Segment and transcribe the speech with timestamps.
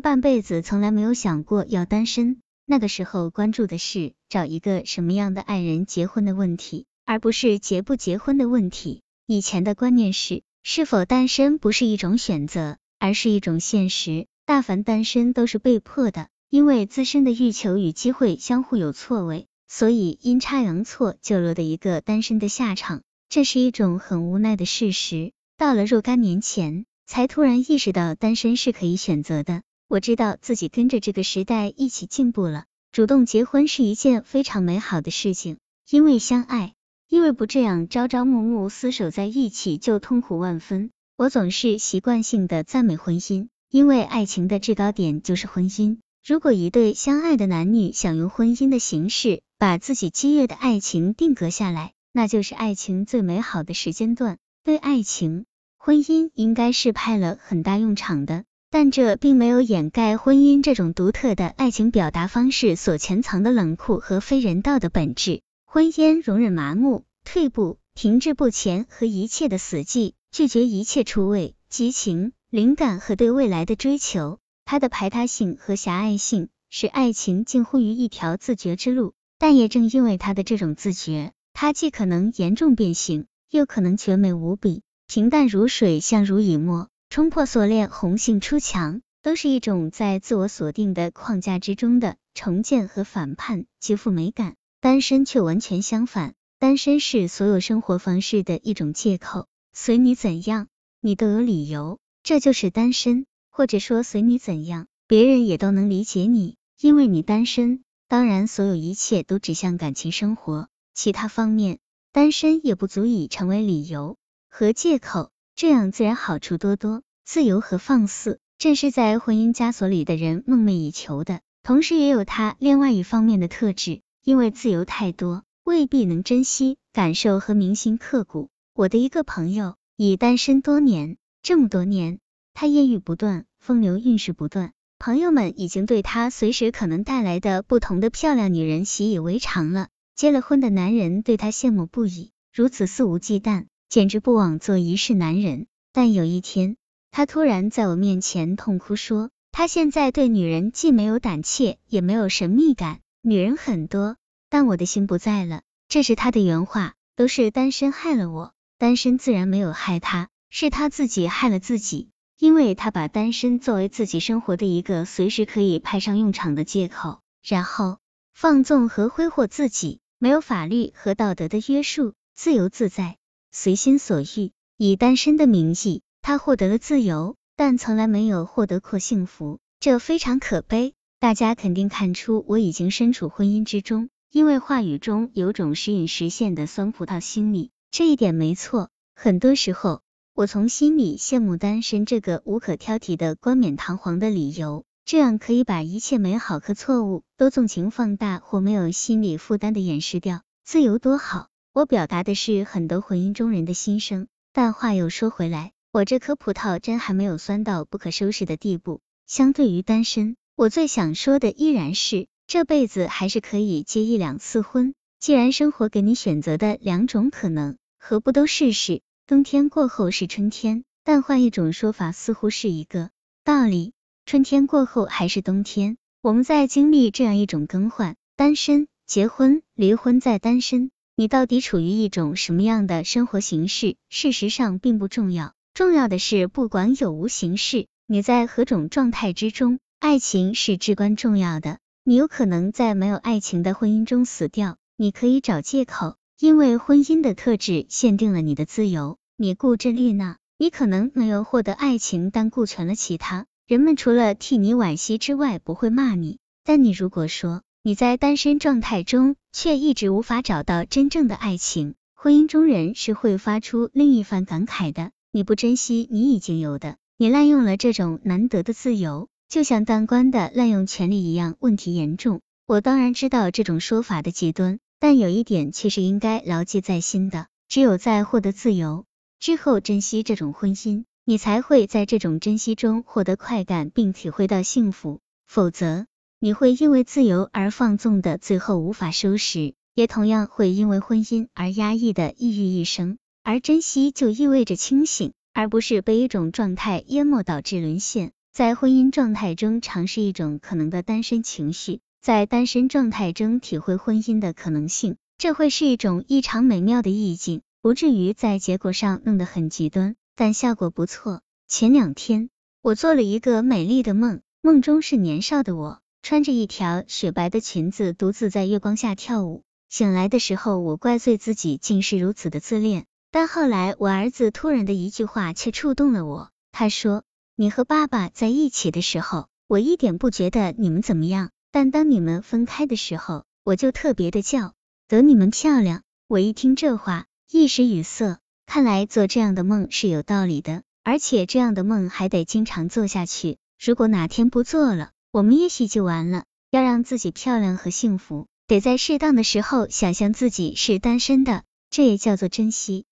[0.00, 2.40] 半辈子从来没有想过要单身。
[2.66, 9.02] 那个时候关注的是找一个什么样的爱人结婚的问题，而不是结不结婚的问题。
[9.26, 14.26] 以前的观念是，是否单身不是一种选择，而是一种现实。
[14.46, 23.02] 大凡单身都是被迫的，因为自身的欲求与机会相互有错位，所以阴差阳错就落得一个单身的下场。
[23.28, 25.32] 这是一种很无奈的事实。
[25.56, 29.62] 到了若干年前，才突然意识到单身是可以选择的。
[29.90, 35.58] 我知道自己跟着这个时代一起进步了，主动结婚是一件非常美好的事情，
[35.90, 36.74] 因为相爱，
[37.08, 40.92] 因为不这样朝朝暮暮厮守在一起就痛苦万分。
[41.16, 45.98] 我总是习惯性的赞美婚姻，因为爱情的制高点就是婚姻。
[46.24, 54.38] 如果一对相爱的男女想用婚姻的形式把自己激越的爱情定格下来，那就是爱情最美好的时间段。
[54.62, 55.46] 对爱情，
[55.78, 58.44] 婚姻应该是派了很大用场的。
[58.72, 65.42] 但这并没有掩盖婚姻这种独特的爱情表达方式所潜藏的冷酷和非人道的本质。
[65.66, 74.38] 婚姻容忍麻木、退步、停滞不前和一切的死寂，拒绝一切出位、激情、灵感和对未来的追求。
[74.64, 79.14] 它的排他性和狭隘性使爱情近乎于一条自觉之路。
[79.36, 86.89] 但也正因为它的这种自觉，它既可能严重变形，又可能绝美无比，平淡如水，相濡以沫。
[87.10, 94.54] 冲破锁链，红杏出墙，都是一种在自我锁定的框架之中的重建和反叛，极富美感。
[94.80, 100.68] 单身却完全相反，单身是所有生活方式的一种借口，随你怎样，
[101.00, 103.26] 你都有理由，这就是单身。
[103.50, 107.82] 或者说，随你怎样，别人也都能理解你，因为你单身。
[108.06, 111.80] 当然，所有一切都指向感情生活，其他方面，
[112.12, 114.16] 单身也不足以成为理由
[114.48, 115.32] 和借口。
[115.60, 121.42] 这样自然好处多多，自由和放肆，正是在婚姻枷锁里的人梦寐以求的。
[121.62, 128.48] 同时，也有他另外一方面的特质，因为自由太多，未必能珍惜、感受和铭心刻骨。
[128.72, 132.20] 我的一个朋友已单身多年，这么多年，
[132.54, 139.88] 他艳遇不断，风流韵事不断，朋友们已经对他随时可能带来的不同的漂亮女人习以为常了。
[140.16, 143.66] 结了婚的男人对他羡慕不已，如此肆无忌惮。
[143.90, 145.66] 简直不枉做一世男人。
[145.92, 146.76] 但有一天，
[147.10, 154.16] 他突然在我面前痛哭说，他现在对女人既没有胆怯，也没有神秘感，女人很多，
[154.48, 155.62] 但我的心不在了。
[155.88, 167.98] 这是他的原话，都是单身害了我，单身自然没有害他，是他自己害了自己，因为他把单身作为自己生活的一个随时可以派上用场的借口，然后
[168.32, 173.16] 放纵和挥霍自己，没有法律和道德的约束，自由自在。
[173.52, 180.94] 随心所欲，以单身的名义，他获得了自由，但从来没有获得过幸福，这非常可悲。
[181.18, 188.88] 大家肯定看出我已经身处婚姻之中，因为话语中有种时隐时现的酸葡萄心理，这一点没错。
[189.16, 190.00] 很多时候，
[190.32, 200.40] 我从心里羡慕单身这个无可挑剔的冠冕堂皇的理由，这样可以把一切美好和错误都纵情放大或没有心理负担的掩饰掉。
[200.64, 201.49] 自由多好。
[201.72, 209.00] 我表达的是很多婚姻中人的心声，但话又说回来，我这颗葡萄真还没有酸到不可收拾的地步。
[209.28, 214.94] 相对于单身，我最想说的依然是，这辈子还是可以结一两次婚。
[215.20, 219.00] 既然生活给你选择的两种可能，何不都试试？
[219.28, 223.10] 冬天过后是春天，但换一种说法，似乎是一个
[223.44, 223.92] 道理。
[224.26, 230.90] 春天过后还是冬天，我们在经历这样一种更换：单身、结婚、离婚，再单身。
[231.20, 233.96] 你到底处于一种什么样的生活形式？
[234.08, 241.76] 事实上并不重要，重要的是不管有无形式，你在何种状态之中，爱情是至关重要的。
[242.04, 249.18] 你有可能在没有爱情的婚姻中死掉，你可以找借口，因为婚姻的特质限定了你的自由。
[249.36, 256.38] 你固执律那，你可能没有获得爱情，但顾全了其他，人们除了替你惋惜之外，不会骂你。
[256.64, 265.12] 但你如果说，你在单身状态中，却一直无法找到真正的爱情，婚姻中人是会发出另一番感慨的。
[265.32, 272.42] 你不珍惜你已经有的，你滥用了这种难得的自由，就像当官的滥用权力一样，问题严重。
[272.66, 279.06] 我当然知道这种说法的极端，但有一点却是应该牢记在心的：只有在获得自由
[279.38, 285.20] 之后，珍惜这种婚姻，你才会在这种珍惜中获得快感，并体会到幸福。
[285.46, 286.06] 否则，
[286.42, 293.18] 你会因为自由而放纵的，最后无法收拾；也同样会因为婚姻而压抑的，抑郁一生。
[293.42, 298.32] 而珍惜就意味着清醒，而不是被一种状态淹没导致沦陷。
[298.54, 311.42] 在婚姻状态中尝试一种可能的单身情绪，在单身状态中体会婚姻的可能性，这会是一种异常美妙的意境，不至于在结果上弄得很极端，但效果不错。
[311.68, 312.48] 前两天，
[312.80, 319.62] 我做了一个美丽的梦，梦中是年少的我，穿着一条雪白的裙子，独自在月光下跳舞。
[319.88, 327.24] 醒来的时候，我怪罪自己竟是如此的自恋，但后来我儿子突然的一句话却触动了我，他说。
[327.56, 334.72] 你和爸爸在一起的时候，我一点不觉得你们怎么样，但当你们分开的时候，我就特别的叫
[335.08, 336.02] 得你们漂亮。
[336.26, 338.38] 我一听这话，一时语塞。
[338.64, 343.58] 看来做这样的梦是有道理的，而且这样的梦还得经常做下去。
[343.78, 346.44] 如果哪天不做了，我们也许就完了。
[346.70, 353.06] 要让自己漂亮和幸福，得在适当的时候想象自己是单身的，这也叫做珍惜。